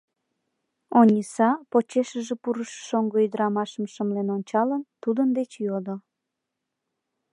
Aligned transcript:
—Ониса, 0.99 1.49
почешыже 1.71 2.35
пурышо 2.43 2.79
шоҥго 2.89 3.17
ӱдырамашым 3.25 3.85
шымлен 3.93 4.27
ончалын, 4.37 4.81
тудын 5.01 5.29
деч 5.37 5.51
йодо. 5.65 5.95